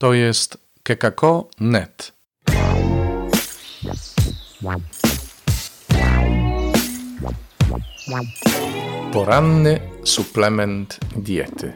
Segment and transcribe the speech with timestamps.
[0.00, 2.12] To jest kekako.net.
[9.12, 11.72] Poranny suplement diety.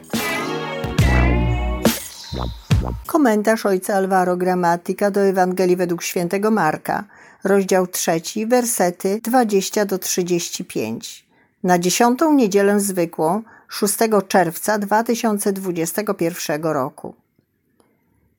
[3.05, 7.03] Komentarz ojca Alvaro Gramatyka do Ewangelii według świętego Marka,
[7.43, 11.25] rozdział 3, wersety 20 do 35.
[11.63, 13.95] Na dziesiątą niedzielę zwykłą, 6
[14.27, 17.24] czerwca 2021 roku.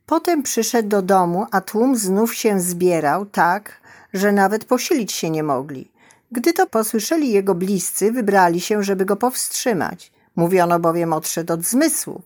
[0.07, 3.81] Potem przyszedł do domu, a tłum znów się zbierał tak,
[4.13, 5.91] że nawet posilić się nie mogli.
[6.33, 10.13] Gdy to posłyszeli jego bliscy, wybrali się, żeby go powstrzymać.
[10.37, 12.23] Mówiono bowiem odszedł od zmysłów.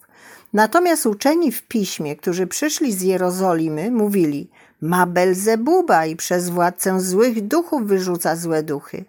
[0.53, 4.51] Natomiast uczeni w piśmie, którzy przyszli z Jerozolimy, mówili:
[4.81, 9.05] Ma Belzebuba i przez władcę złych duchów wyrzuca złe duchy.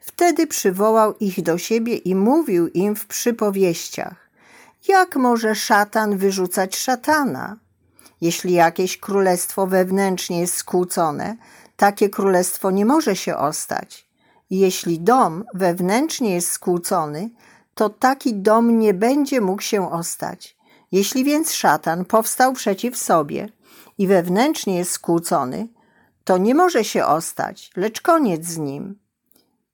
[0.00, 4.28] Wtedy przywołał ich do siebie i mówił im w przypowieściach:
[4.88, 7.56] Jak może szatan wyrzucać szatana?
[8.20, 11.36] Jeśli jakieś królestwo wewnętrznie jest skłócone,
[11.76, 14.08] takie królestwo nie może się ostać.
[14.50, 17.30] Jeśli dom wewnętrznie jest skłócony,
[17.74, 20.56] to taki dom nie będzie mógł się ostać.
[20.92, 23.48] Jeśli więc szatan powstał przeciw sobie
[23.98, 25.68] i wewnętrznie jest skłócony,
[26.24, 28.98] to nie może się ostać, lecz koniec z nim.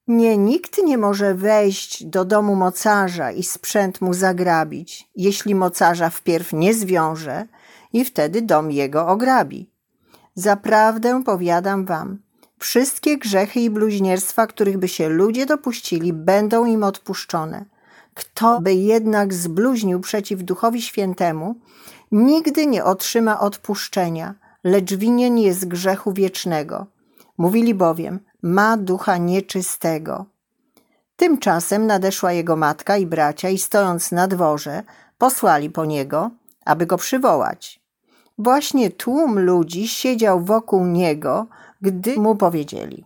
[0.09, 6.53] Nie, nikt nie może wejść do domu mocarza i sprzęt mu zagrabić, jeśli mocarza wpierw
[6.53, 7.47] nie zwiąże
[7.93, 9.71] i wtedy dom jego ograbi.
[10.35, 12.19] Zaprawdę powiadam wam,
[12.59, 17.65] wszystkie grzechy i bluźnierstwa, których by się ludzie dopuścili, będą im odpuszczone.
[18.15, 21.55] Kto by jednak zbluźnił przeciw Duchowi Świętemu,
[22.13, 26.87] nigdy nie otrzyma odpuszczenia, lecz winien jest grzechu wiecznego.
[27.39, 30.27] Mówili bowiem, ma ducha nieczystego.
[31.17, 34.83] Tymczasem nadeszła jego matka i bracia i stojąc na dworze,
[35.19, 36.31] posłali po niego,
[36.65, 37.81] aby go przywołać.
[38.39, 41.47] Właśnie tłum ludzi siedział wokół niego,
[41.81, 43.05] gdy mu powiedzieli: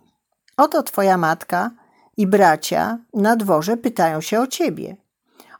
[0.57, 1.71] Oto twoja matka
[2.17, 4.97] i bracia na dworze pytają się o ciebie.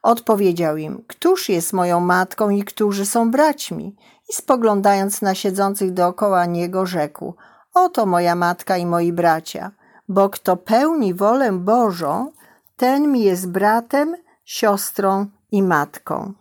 [0.03, 3.97] Odpowiedział im: Któż jest moją matką i którzy są braćmi?
[4.31, 7.35] I spoglądając na siedzących dookoła niego, rzekł:
[7.75, 9.71] Oto moja matka i moi bracia,
[10.09, 12.33] bo kto pełni wolę Bożą,
[12.77, 16.33] ten mi jest bratem, siostrą i matką.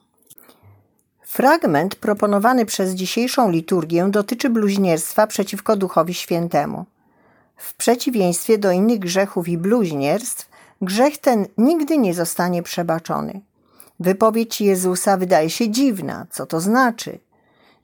[1.21, 6.85] Fragment proponowany przez dzisiejszą liturgię dotyczy bluźnierstwa przeciwko Duchowi Świętemu.
[7.57, 10.49] W przeciwieństwie do innych grzechów i bluźnierstw,
[10.81, 13.41] grzech ten nigdy nie zostanie przebaczony.
[13.99, 16.27] Wypowiedź Jezusa wydaje się dziwna.
[16.29, 17.19] Co to znaczy?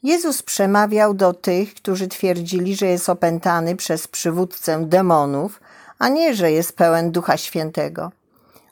[0.03, 5.59] Jezus przemawiał do tych, którzy twierdzili, że jest opętany przez przywódcę demonów,
[5.99, 8.11] a nie, że jest pełen Ducha Świętego.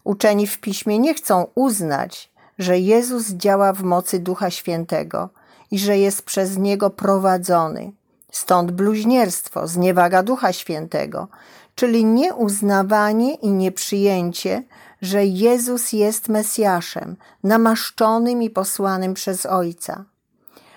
[0.04, 5.30] Uczeni w piśmie nie chcą uznać, że Jezus działa w mocy Ducha Świętego
[5.72, 7.92] i że jest przez niego prowadzony.
[8.32, 11.28] Stąd bluźnierstwo, zniewaga Ducha Świętego,
[11.76, 14.64] czyli nieuznawanie i nieprzyjęcie,
[15.02, 20.06] że Jezus jest Mesjaszem, namaszczonym i posłanym przez Ojca.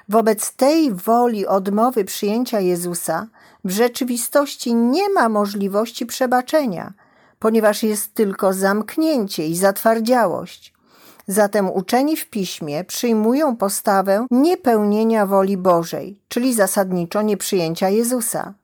[0.09, 3.27] Wobec tej woli odmowy przyjęcia Jezusa
[3.65, 6.93] w rzeczywistości nie ma możliwości przebaczenia,
[7.39, 10.75] ponieważ jest tylko zamknięcie i zatwardziałość.
[11.27, 18.55] Zatem uczeni w piśmie przyjmują postawę niepełnienia woli Bożej, czyli zasadniczo nieprzyjęcia Jezusa.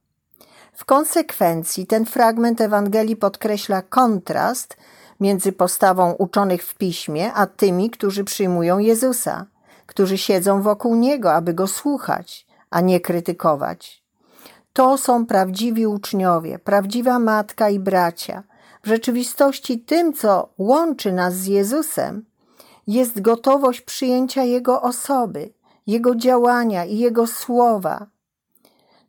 [0.73, 4.77] W konsekwencji ten fragment Ewangelii podkreśla kontrast
[5.21, 9.47] między postawą uczonych w piśmie a tymi, którzy przyjmują Jezusa,
[9.91, 14.03] którzy siedzą wokół niego, aby go słuchać, a nie krytykować.
[14.73, 18.43] To są prawdziwi uczniowie, prawdziwa matka i bracia.
[18.83, 22.25] W rzeczywistości tym, co łączy nas z Jezusem,
[22.87, 25.53] jest gotowość przyjęcia Jego osoby,
[25.87, 28.07] Jego działania i Jego słowa.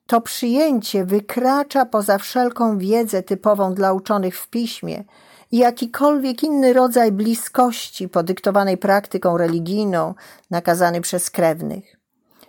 [0.08, 5.04] To przyjęcie wykracza poza wszelką wiedzę typową dla uczonych w piśmie
[5.52, 10.14] i jakikolwiek inny rodzaj bliskości podyktowanej praktyką religijną
[10.50, 12.02] nakazany przez krewnych.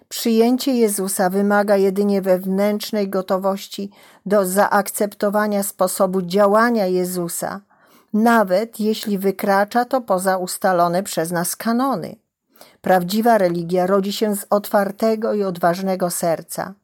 [0.09, 3.91] Przyjęcie Jezusa wymaga jedynie wewnętrznej gotowości
[4.27, 7.61] do zaakceptowania sposobu działania Jezusa,
[8.13, 12.17] nawet jeśli wykracza to poza ustalone przez nas kanony.
[12.81, 16.75] Prawdziwa religia rodzi się z otwartego i odważnego serca.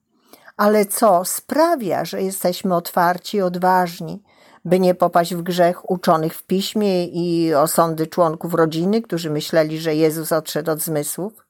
[0.57, 4.23] Ale co sprawia, że jesteśmy otwarci i odważni,
[4.65, 9.95] by nie popaść w grzech uczonych w piśmie i osądy członków rodziny, którzy myśleli, że
[9.95, 11.47] Jezus odszedł od zmysłów?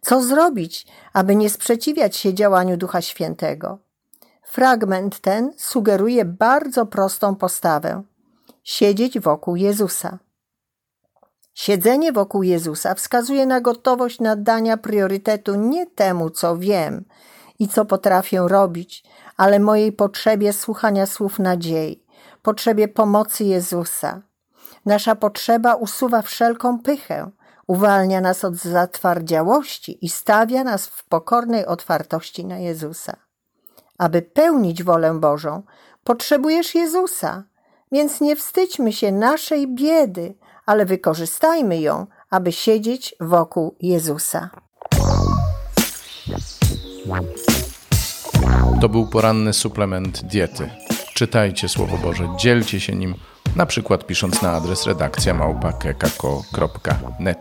[0.00, 3.78] Co zrobić, aby nie sprzeciwiać się działaniu Ducha Świętego?
[4.42, 8.02] Fragment ten sugeruje bardzo prostą postawę:
[8.64, 10.18] siedzieć wokół Jezusa.
[11.54, 17.04] Siedzenie wokół Jezusa wskazuje na gotowość nadania priorytetu nie temu, co wiem
[17.58, 19.04] i co potrafię robić,
[19.36, 22.04] ale mojej potrzebie słuchania słów nadziei,
[22.48, 24.22] potrzebie pomocy Jezusa.
[24.86, 27.30] Nasza potrzeba usuwa wszelką pychę,
[27.66, 33.16] uwalnia nas od zatwardziałości i stawia nas w pokornej otwartości na Jezusa.
[33.98, 35.62] Aby pełnić wolę Bożą,
[36.04, 37.44] potrzebujesz Jezusa,
[37.92, 40.34] więc nie wstydźmy się naszej biedy,
[40.66, 44.50] ale wykorzystajmy ją, aby siedzieć wokół Jezusa.
[48.80, 50.70] To był poranny suplement diety.
[51.18, 53.14] Czytajcie Słowo Boże, dzielcie się nim,
[53.56, 57.38] na przykład pisząc na adres redakcja małpa.kekako.net.